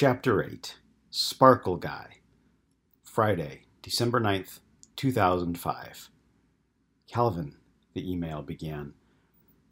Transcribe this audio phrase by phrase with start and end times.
[0.00, 0.78] Chapter 8
[1.10, 2.20] Sparkle Guy.
[3.02, 4.60] Friday, December 9th,
[4.96, 6.08] 2005.
[7.06, 7.56] Calvin,
[7.92, 8.94] the email began.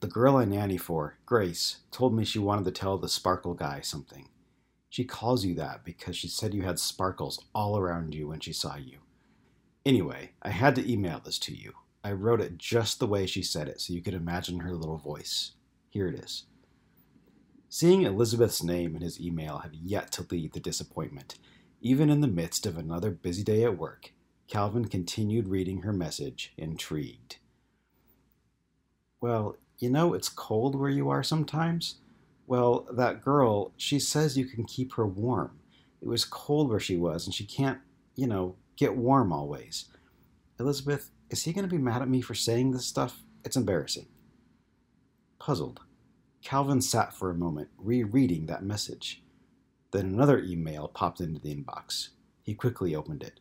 [0.00, 3.82] The girl I nanny for, Grace, told me she wanted to tell the Sparkle Guy
[3.82, 4.30] something.
[4.88, 8.54] She calls you that because she said you had sparkles all around you when she
[8.54, 9.00] saw you.
[9.84, 11.74] Anyway, I had to email this to you.
[12.02, 14.96] I wrote it just the way she said it so you could imagine her little
[14.96, 15.50] voice.
[15.90, 16.44] Here it is.
[17.76, 21.34] Seeing Elizabeth's name in his email had yet to lead to disappointment.
[21.80, 24.12] Even in the midst of another busy day at work,
[24.46, 27.38] Calvin continued reading her message, intrigued.
[29.20, 31.96] Well, you know it's cold where you are sometimes?
[32.46, 35.58] Well, that girl, she says you can keep her warm.
[36.00, 37.80] It was cold where she was, and she can't,
[38.14, 39.86] you know, get warm always.
[40.60, 43.24] Elizabeth, is he going to be mad at me for saying this stuff?
[43.44, 44.06] It's embarrassing.
[45.40, 45.80] Puzzled,
[46.44, 49.22] Calvin sat for a moment, rereading that message.
[49.92, 52.08] Then another email popped into the inbox.
[52.42, 53.40] He quickly opened it.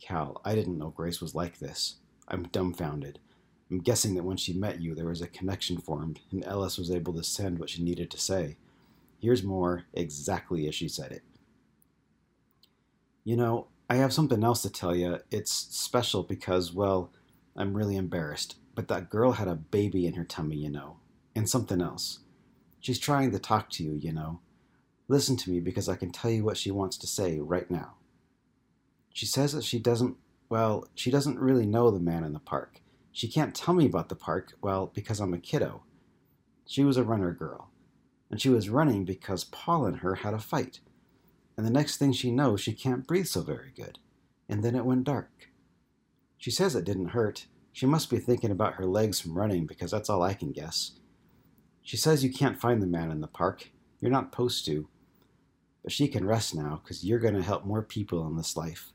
[0.00, 1.96] Cal, I didn't know Grace was like this.
[2.28, 3.18] I'm dumbfounded.
[3.70, 6.90] I'm guessing that when she met you, there was a connection formed, and Ellis was
[6.90, 8.56] able to send what she needed to say.
[9.20, 11.22] Here's more exactly as she said it.
[13.22, 15.18] You know, I have something else to tell you.
[15.30, 17.12] It's special because, well,
[17.54, 20.96] I'm really embarrassed, but that girl had a baby in her tummy, you know
[21.36, 22.20] and something else.
[22.80, 24.40] She's trying to talk to you, you know.
[25.06, 27.94] Listen to me because I can tell you what she wants to say right now.
[29.12, 30.16] She says that she doesn't,
[30.48, 32.80] well, she doesn't really know the man in the park.
[33.12, 35.82] She can't tell me about the park, well, because I'm a kiddo.
[36.66, 37.70] She was a runner girl,
[38.30, 40.80] and she was running because Paul and her had a fight.
[41.56, 43.98] And the next thing she knows, she can't breathe so very good.
[44.48, 45.50] And then it went dark.
[46.36, 47.46] She says it didn't hurt.
[47.72, 50.92] She must be thinking about her legs from running because that's all I can guess.
[51.86, 53.70] She says you can't find the man in the park.
[54.00, 54.88] You're not supposed to.
[55.84, 58.92] But she can rest now, because you're going to help more people in this life.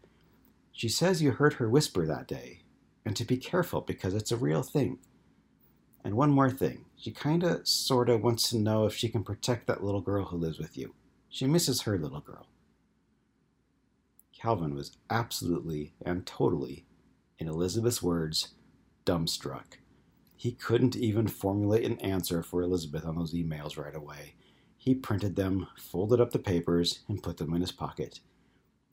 [0.73, 2.63] She says you heard her whisper that day,
[3.05, 4.99] and to be careful because it's a real thing.
[6.03, 6.83] And one more thing.
[6.97, 10.59] She kinda, sorta wants to know if she can protect that little girl who lives
[10.59, 10.93] with you.
[11.29, 12.47] She misses her little girl.
[14.37, 16.85] Calvin was absolutely and totally,
[17.39, 18.49] in Elizabeth's words,
[19.05, 19.77] dumbstruck.
[20.41, 24.33] He couldn't even formulate an answer for Elizabeth on those emails right away.
[24.75, 28.21] He printed them, folded up the papers, and put them in his pocket.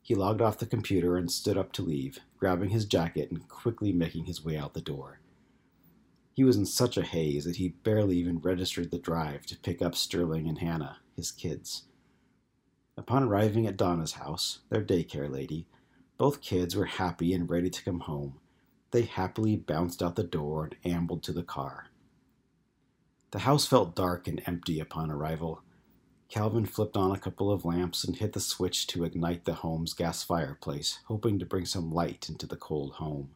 [0.03, 3.91] He logged off the computer and stood up to leave, grabbing his jacket and quickly
[3.91, 5.21] making his way out the door.
[6.33, 9.81] He was in such a haze that he barely even registered the drive to pick
[9.81, 11.85] up Sterling and Hannah, his kids.
[12.95, 15.65] Upon arriving at Donna's house, their daycare lady,
[16.15, 18.39] both kids were happy and ready to come home
[18.91, 21.87] they happily bounced out the door and ambled to the car.
[23.31, 25.61] The house felt dark and empty upon arrival.
[26.29, 29.93] Calvin flipped on a couple of lamps and hit the switch to ignite the home's
[29.93, 33.31] gas fireplace, hoping to bring some light into the cold home.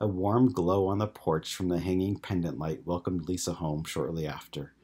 [0.00, 4.26] A warm glow on the porch from the hanging pendant light welcomed Lisa home shortly
[4.26, 4.74] after.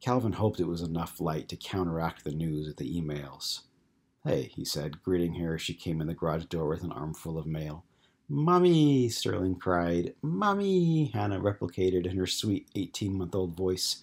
[0.00, 3.62] Calvin hoped it was enough light to counteract the news of the emails.
[4.24, 7.38] Hey, he said, greeting her as she came in the garage door with an armful
[7.38, 7.84] of mail.
[8.28, 10.14] Mommy, Sterling cried.
[10.20, 14.02] Mommy, Hannah replicated in her sweet 18 month old voice.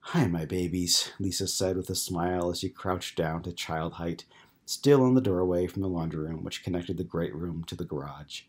[0.00, 4.24] Hi, my babies, Lisa said with a smile as she crouched down to child height,
[4.64, 7.84] still in the doorway from the laundry room which connected the great room to the
[7.84, 8.44] garage.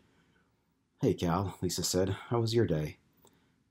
[1.02, 2.16] Hey, Cal, Lisa said.
[2.28, 2.96] How was your day?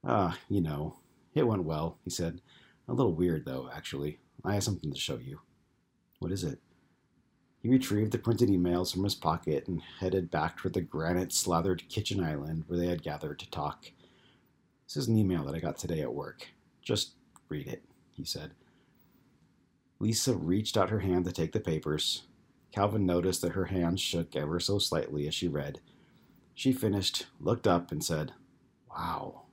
[0.04, 1.00] Ah, you know.
[1.34, 2.40] It went well, he said.
[2.88, 4.20] A little weird, though, actually.
[4.46, 5.40] I have something to show you.
[6.20, 6.60] What is it?
[7.62, 11.88] He retrieved the printed emails from his pocket and headed back toward the granite slathered
[11.90, 13.92] kitchen island where they had gathered to talk.
[14.88, 16.48] This is an email that I got today at work.
[16.82, 17.14] Just
[17.50, 18.52] read it, he said.
[20.00, 22.24] Lisa reached out her hand to take the papers.
[22.72, 25.82] Calvin noticed that her hand shook ever so slightly as she read.
[26.56, 28.34] She finished, looked up, and said,
[28.90, 29.44] Wow,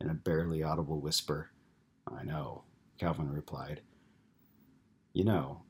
[0.00, 1.50] in a barely audible whisper.
[2.06, 2.64] I know,
[2.98, 3.82] Calvin replied.
[5.12, 5.62] You know,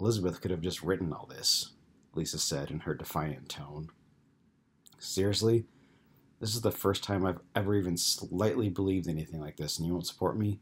[0.00, 1.70] Elizabeth could have just written all this,
[2.14, 3.88] Lisa said in her defiant tone.
[4.98, 5.66] Seriously?
[6.40, 9.92] This is the first time I've ever even slightly believed anything like this, and you
[9.92, 10.58] won't support me?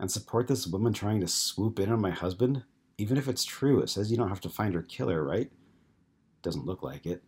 [0.00, 2.64] And support this woman trying to swoop in on my husband?
[2.98, 5.50] Even if it's true, it says you don't have to find her killer, right?
[6.42, 7.22] Doesn't look like it.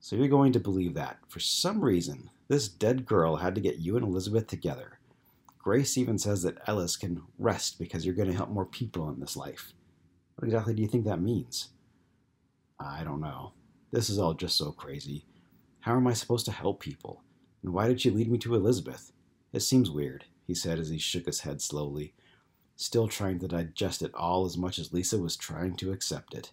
[0.00, 3.78] So you're going to believe that, for some reason, this dead girl had to get
[3.78, 4.98] you and Elizabeth together
[5.58, 9.20] Grace even says that Ellis can rest because you're going to help more people in
[9.20, 9.72] this life.
[10.36, 11.70] What exactly do you think that means?
[12.80, 13.52] I don't know.
[13.90, 15.26] This is all just so crazy.
[15.80, 17.22] How am I supposed to help people?
[17.62, 19.12] And why did she lead me to Elizabeth?
[19.52, 22.14] It seems weird, he said as he shook his head slowly.
[22.76, 26.52] still trying to digest it all as much as Lisa was trying to accept it.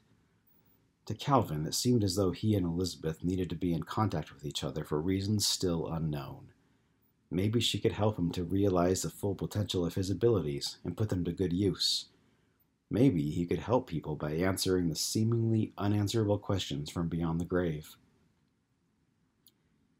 [1.05, 4.43] To Calvin, it seemed as though he and Elizabeth needed to be in contact with
[4.43, 6.47] each other for reasons still unknown.
[7.31, 11.09] Maybe she could help him to realize the full potential of his abilities and put
[11.09, 12.05] them to good use.
[12.89, 17.97] Maybe he could help people by answering the seemingly unanswerable questions from beyond the grave.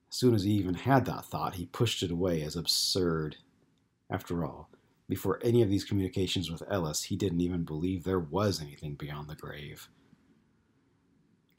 [0.09, 3.37] As soon as he even had that thought, he pushed it away as absurd.
[4.09, 4.69] After all,
[5.09, 9.29] before any of these communications with Ellis, he didn't even believe there was anything beyond
[9.29, 9.89] the grave.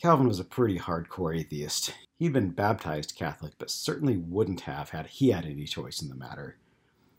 [0.01, 1.93] Calvin was a pretty hardcore atheist.
[2.19, 6.15] He'd been baptized Catholic, but certainly wouldn't have had he had any choice in the
[6.15, 6.57] matter.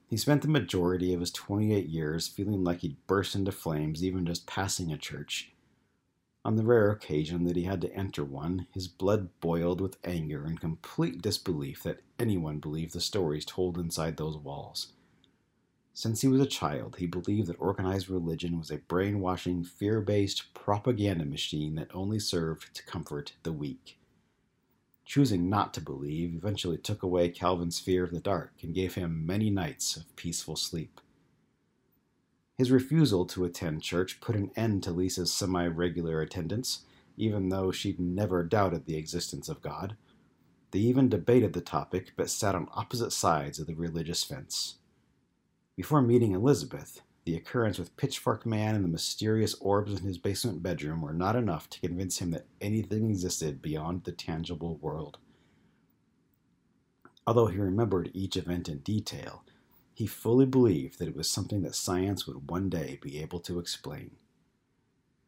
[0.09, 4.25] He spent the majority of his 28 years feeling like he'd burst into flames even
[4.25, 5.51] just passing a church.
[6.43, 10.45] On the rare occasion that he had to enter one, his blood boiled with anger
[10.45, 14.93] and complete disbelief that anyone believed the stories told inside those walls.
[15.93, 20.53] Since he was a child, he believed that organized religion was a brainwashing, fear based
[20.53, 23.97] propaganda machine that only served to comfort the weak.
[25.07, 29.25] Choosing not to believe eventually took away Calvin's fear of the dark and gave him
[29.25, 30.99] many nights of peaceful sleep.
[32.57, 36.81] His refusal to attend church put an end to Lisa's semi regular attendance,
[37.15, 39.95] even though she'd never doubted the existence of God.
[40.71, 44.75] They even debated the topic, but sat on opposite sides of the religious fence.
[45.77, 50.63] Before meeting Elizabeth, the occurrence with Pitchfork Man and the mysterious orbs in his basement
[50.63, 55.17] bedroom were not enough to convince him that anything existed beyond the tangible world.
[57.27, 59.43] Although he remembered each event in detail,
[59.93, 63.59] he fully believed that it was something that science would one day be able to
[63.59, 64.11] explain.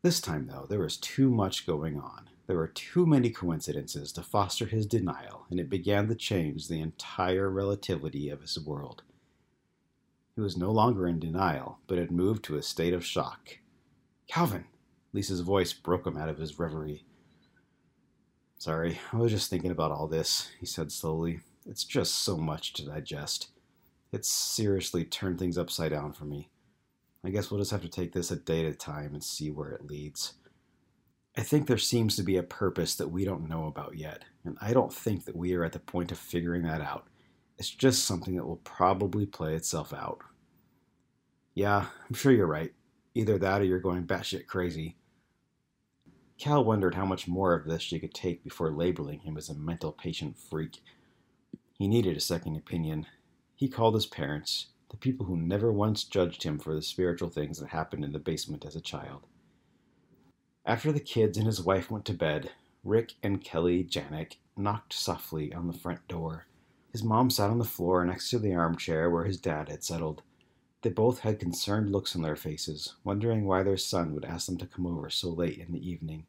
[0.02, 2.30] This time, though, there was too much going on.
[2.48, 6.80] There were too many coincidences to foster his denial, and it began to change the
[6.80, 9.04] entire relativity of his world.
[10.39, 13.57] He was no longer in denial, but had moved to a state of shock.
[14.30, 14.63] Calvin!
[15.12, 17.03] Lisa's voice broke him out of his reverie.
[18.57, 21.41] Sorry, I was just thinking about all this, he said slowly.
[21.65, 23.50] It's just so much to digest.
[24.13, 26.50] It's seriously turned things upside down for me.
[27.21, 29.51] I guess we'll just have to take this a day at a time and see
[29.51, 30.35] where it leads.
[31.35, 34.57] I think there seems to be a purpose that we don't know about yet, and
[34.62, 37.07] I don't think that we are at the point of figuring that out.
[37.57, 40.21] It's just something that will probably play itself out.
[41.59, 42.71] Yeah, I'm sure you're right.
[43.13, 44.95] Either that or you're going batshit crazy.
[46.38, 49.53] Cal wondered how much more of this she could take before labeling him as a
[49.53, 50.81] mental patient freak.
[51.77, 53.07] He needed a second opinion.
[53.57, 57.59] He called his parents, the people who never once judged him for the spiritual things
[57.59, 59.27] that happened in the basement as a child.
[60.65, 62.51] After the kids and his wife went to bed,
[62.85, 66.45] Rick and Kelly Janik knocked softly on the front door.
[66.94, 70.21] His mom sat on the floor next to the armchair where his dad had settled.
[70.81, 74.58] They both had concerned looks on their faces, wondering why their son would ask them
[74.60, 76.26] to come over so late in the evening.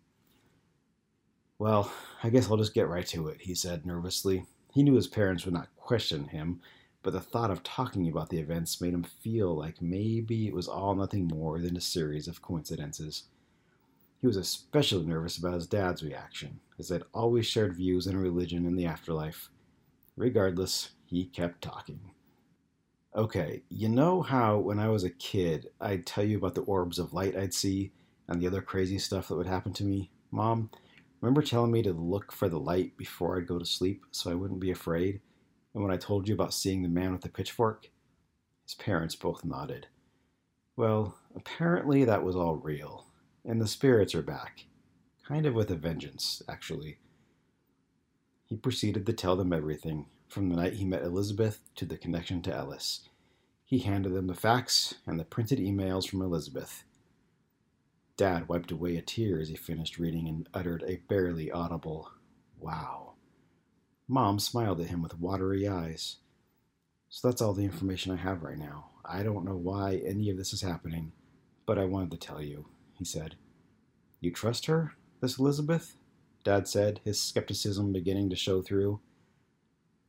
[1.58, 1.92] Well,
[2.22, 4.46] I guess I'll just get right to it, he said nervously.
[4.72, 6.60] He knew his parents would not question him,
[7.02, 10.68] but the thought of talking about the events made him feel like maybe it was
[10.68, 13.24] all nothing more than a series of coincidences.
[14.20, 18.66] He was especially nervous about his dad's reaction, as they'd always shared views on religion
[18.66, 19.48] and the afterlife.
[20.16, 22.00] Regardless, he kept talking.
[23.16, 27.00] Okay, you know how when I was a kid, I'd tell you about the orbs
[27.00, 27.90] of light I'd see
[28.28, 30.12] and the other crazy stuff that would happen to me?
[30.30, 30.70] Mom,
[31.20, 34.34] remember telling me to look for the light before I'd go to sleep so I
[34.34, 35.20] wouldn't be afraid?
[35.74, 37.90] And when I told you about seeing the man with the pitchfork?
[38.64, 39.88] His parents both nodded.
[40.76, 43.06] Well, apparently that was all real,
[43.44, 44.66] and the spirits are back.
[45.26, 46.98] Kind of with a vengeance, actually.
[48.46, 52.40] He proceeded to tell them everything, from the night he met Elizabeth to the connection
[52.42, 53.08] to Ellis.
[53.64, 56.84] He handed them the fax and the printed emails from Elizabeth.
[58.16, 62.10] Dad wiped away a tear as he finished reading and uttered a barely audible,
[62.58, 63.14] Wow.
[64.06, 66.16] Mom smiled at him with watery eyes.
[67.08, 68.90] So that's all the information I have right now.
[69.04, 71.12] I don't know why any of this is happening,
[71.66, 72.66] but I wanted to tell you,
[72.98, 73.36] he said.
[74.20, 75.96] You trust her, this Elizabeth?
[76.44, 79.00] Dad said, his skepticism beginning to show through.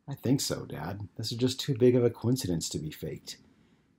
[0.10, 1.08] I think so, Dad.
[1.16, 3.38] This is just too big of a coincidence to be faked.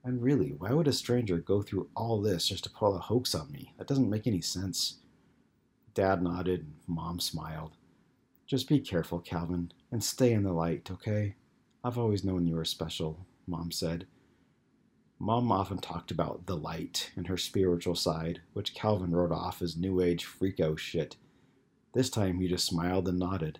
[0.03, 3.33] And really, why would a stranger go through all this just to pull a hoax
[3.33, 3.73] on me?
[3.77, 4.99] That doesn't make any sense.
[5.93, 7.77] Dad nodded, and Mom smiled.
[8.45, 11.35] Just be careful, Calvin, and stay in the light, okay?
[11.83, 14.05] I've always known you were special, Mom said.
[15.19, 19.77] Mom often talked about the light and her spiritual side, which Calvin wrote off as
[19.77, 21.15] New Age freako shit.
[21.93, 23.59] This time he just smiled and nodded.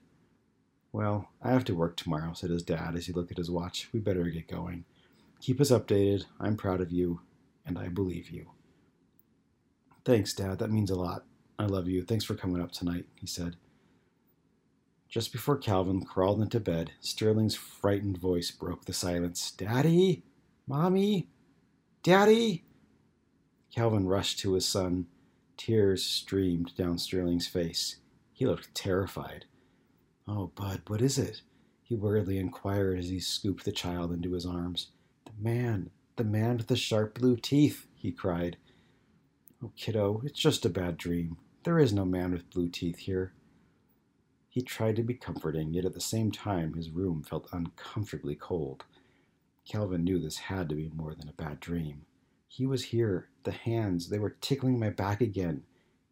[0.93, 3.89] Well, I have to work tomorrow, said his dad as he looked at his watch.
[3.93, 4.85] We better get going.
[5.41, 6.25] Keep us updated.
[6.39, 7.21] I'm proud of you.
[7.65, 8.51] and I believe you.
[10.05, 10.59] Thanks, Dad.
[10.59, 11.25] That means a lot.
[11.59, 12.03] I love you.
[12.03, 13.57] Thanks for coming up tonight, he said.
[15.09, 19.51] Just before Calvin crawled into bed, Sterling's frightened voice broke the silence.
[19.51, 20.23] Daddy?
[20.67, 21.29] Mommy?
[22.03, 22.65] Daddy?
[23.73, 25.07] Calvin rushed to his son.
[25.57, 27.97] Tears streamed down Sterling's face.
[28.33, 29.45] He looked terrified.
[30.27, 31.41] Oh, Bud, what is it?
[31.81, 34.87] He worriedly inquired as he scooped the child into his arms.
[35.25, 38.57] The man, the man with the sharp blue teeth, he cried.
[39.61, 41.37] Oh, kiddo, it's just a bad dream.
[41.63, 43.33] There is no man with blue teeth here.
[44.47, 48.85] He tried to be comforting, yet at the same time his room felt uncomfortably cold.
[49.67, 52.05] Calvin knew this had to be more than a bad dream.
[52.47, 53.29] He was here.
[53.43, 55.63] The hands, they were tickling my back again,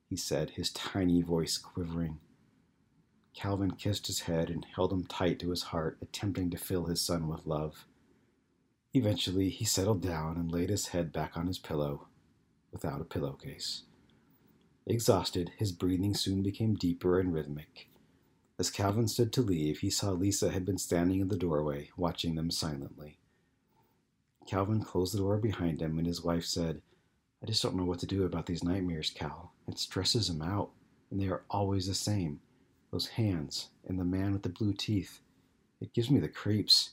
[0.09, 2.19] he said, his tiny voice quivering.
[3.33, 7.01] Calvin kissed his head and held him tight to his heart, attempting to fill his
[7.01, 7.85] son with love.
[8.93, 12.07] Eventually, he settled down and laid his head back on his pillow
[12.71, 13.83] without a pillowcase.
[14.85, 17.87] Exhausted, his breathing soon became deeper and rhythmic.
[18.59, 22.35] As Calvin stood to leave, he saw Lisa had been standing in the doorway, watching
[22.35, 23.17] them silently.
[24.45, 26.81] Calvin closed the door behind him, and his wife said,
[27.41, 29.53] I just don't know what to do about these nightmares, Cal.
[29.67, 30.71] It stresses out,
[31.09, 32.41] and they are always the same.
[32.91, 35.19] Those hands, and the man with the blue teeth.
[35.79, 36.91] It gives me the creeps.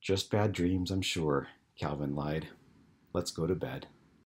[0.00, 2.48] Just bad dreams, I'm sure, Calvin lied.
[3.12, 3.88] Let's go to bed.